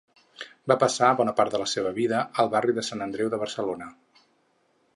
[0.71, 3.91] Va passar bona part de la seva vida al barri de Sant Andreu de Barcelona.